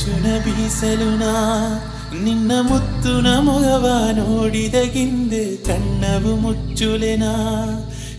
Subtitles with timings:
[0.00, 0.26] ಕಿಚ್ಚುನ
[1.18, 1.32] ನಾ
[2.24, 7.24] ನಿನ್ನ ಮುತ್ತುನ ಮೊಗವ ನೋಡಿದಗಿಂದೆ ಕಣ್ಣವು ಮುಚ್ಚುಲೆನ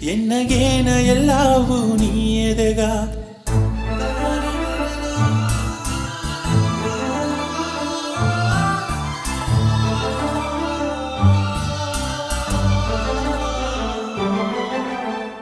[0.04, 2.80] ಎನ್ನಗೇನ ಎಲ್ಲವೂ ನೀಯದಗ.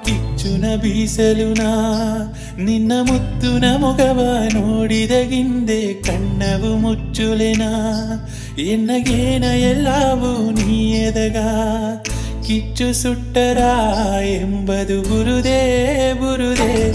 [0.05, 1.63] ಬೀಸಲು ಬೀಸಲುನ
[2.65, 7.61] ನಿನ್ನ ಮುತ್ತುನ ನೋಡಿದ ನೋಡಿದಗಿಂದೆ ಕಣ್ಣವು ಮುಚ್ಚುಲೆನ?
[8.59, 11.37] ಎನ್ನಗೇನ ಎಲ್ಲವೂ ನೀಯದಗ?
[12.47, 13.57] ಕಿಚ್ಚು ಸುಟ್ಟರ
[14.23, 15.61] ಎಂಬದು ಬುರುದೇ
[16.13, 16.93] ಬುರುದೇ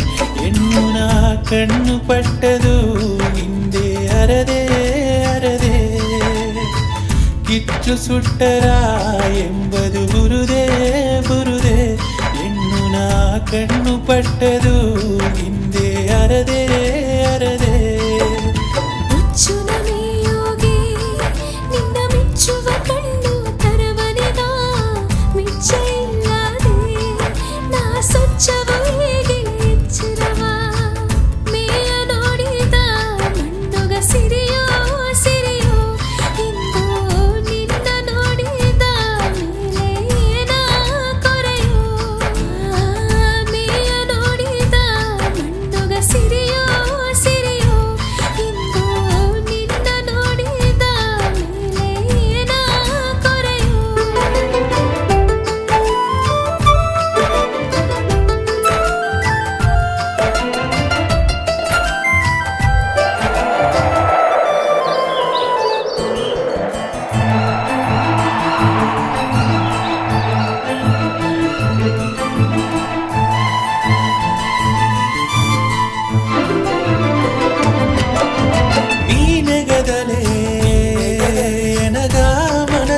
[0.94, 4.66] ನಾ ಕಣ್ಣು ಪಟ್ಟದು ಹಿಂದೆ ಅರದೆ
[5.25, 5.98] ಅರದೆ.
[7.44, 8.70] ಕಿಚ್ಚು ಸುಟ್ಟರ
[9.38, 10.66] ಎಂಬದು ಬುರುದೇ
[11.28, 11.97] ಬುರುದೇ
[12.92, 15.63] ನಾ ಕಣ್ಣು ಪಟ್ಟದು ಹಿಂದೆ
[16.25, 16.83] ಅರದೆ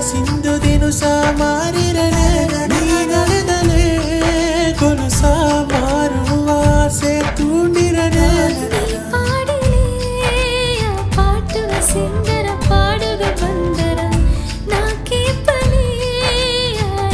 [0.09, 2.27] ಸಿಂಧುದೇನು ಸಾಮಾರಿರಲೆ
[2.72, 3.84] ನೀನಲೆದಲೆ
[4.81, 5.21] ಕೊನುಸ
[5.72, 8.28] ಮಾರುವ ಆಸೆ ತುಂಡಿರಲೆ
[11.17, 13.99] ಪಾಟುವ ಸಿಂಗರ ಪಾಡುಗ ಬಂದರ
[14.72, 15.87] ನಾಕೆ ಪಲಿ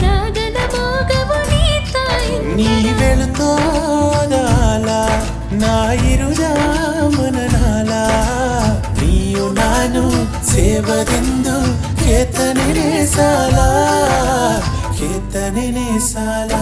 [0.04, 2.70] ರಾಗದ ಭೋಗವು ನೀತಾಯಿ ನೀ
[3.00, 4.88] వెళుతోదాల
[5.62, 5.76] నా
[6.12, 8.04] ఇరుదామున నాలా
[9.00, 10.04] నీయు నాను
[10.52, 11.51] సేవదెందు
[12.72, 13.56] ಕೇತನೆ ಸಾಲ
[14.98, 16.52] ಕೇತನೆ ಸಾಲ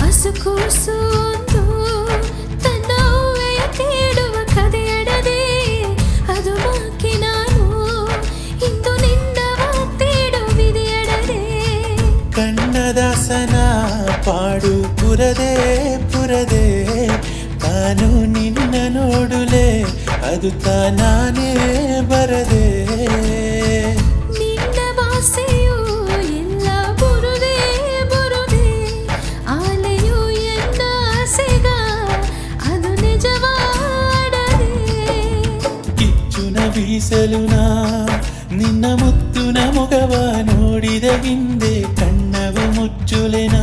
[0.00, 0.94] ಹಸುಕೂಸು
[1.24, 1.62] ಒಂದು
[2.64, 5.42] ತನ್ನ ಹೂವೆಯ ತೇಡುವ ಕದೆಯಡದೆ
[6.32, 6.54] ಅದು
[7.20, 7.66] ನಾನು
[8.66, 8.94] ಇಂದು
[12.36, 13.56] ಕಣ್ಣದಾಸನ
[14.26, 15.52] ಪಾಡು ಪುರದೆ
[16.12, 16.66] ಪುರದೆ
[17.60, 19.66] ತಾನು ನಿನ್ನ ನೋಡುಲೆ
[20.32, 21.50] ಅದು ತಾನೇ
[22.08, 22.61] ಬರದೆ.
[37.12, 37.54] ಬೀಸಲುನ
[38.58, 40.12] ನಿನ್ನ ಮುತ್ತುನ ಮುಖವ
[40.48, 43.62] ನೋಡಿದ ಹಿಂದೆ ಕಣ್ಣವ ಮುಚ್ಚುಲೆನಾ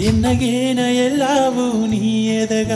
[0.00, 2.02] ಎನ್ನಗೇನ ಎಲ್ಲವೂ ನೀ
[2.36, 2.72] ಎದಗ.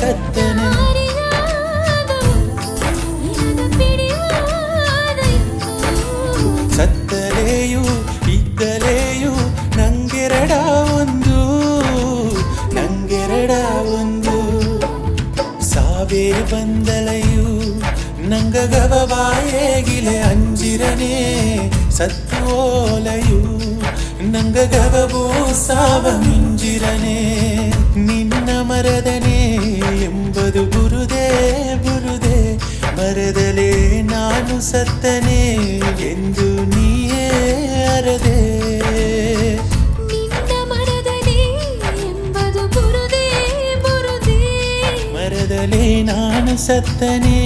[0.00, 0.66] ಸತ್ತನೆ.
[6.76, 7.82] ಸತ್ತಲೆಯೂ
[8.32, 9.32] ಇದ್ದಲೆಯೂ
[9.76, 10.52] ನಂಗೆರಡ
[10.98, 11.38] ಒಂದು
[12.74, 13.50] ನಂಗೆರಡ
[13.98, 14.36] ಒಂದು.
[15.70, 17.46] ಸಾವೇ ಬಂದಲೆಯು
[18.28, 21.14] ನಂಗ ಗವವಾಯೇಗಿಲೆ ಅಂಜಿರನೆ,
[21.90, 23.40] ಸತ್ತು ಓಲೆಯು
[24.32, 25.24] ನಂಗ ಗವಬೋ
[25.66, 26.06] ಸಾವ
[35.06, 35.42] ಆತನೇ
[36.10, 37.26] ಎಂದು ನೀಯೇ
[37.96, 38.38] ಅರದೆ.
[40.10, 41.42] ನಿನ್ನ ಮರದಲ್ಲಿ
[42.08, 43.26] ಎಂಬುದು ಬುರುದೇ
[43.84, 44.40] ಬುರುದೇ
[45.14, 47.38] ಮರದಲ್ಲಿ ನಾನು ಸತ್ತನೇ.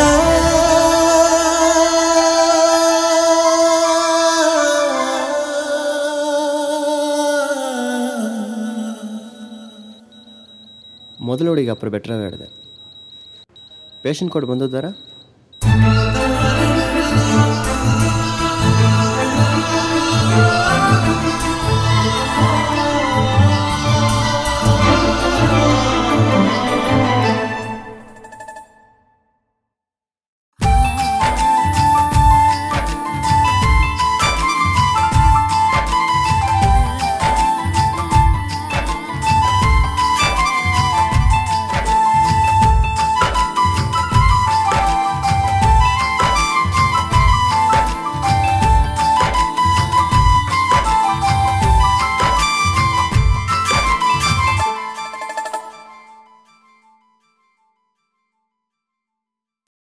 [11.20, 12.48] ಮೊದಲು ಹುಡುಗಿ ಅಪ್ಪರು ಬೆಟ್ರ ಹೇಳಿದೆ
[14.04, 14.90] ಪೇಷಂಟ್ ಕೊಟ್ಟು ಬಂದಿದ್ದಾರಾ